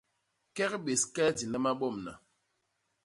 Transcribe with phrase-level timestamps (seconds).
[0.55, 2.13] Kek bés kel di nlama bomna.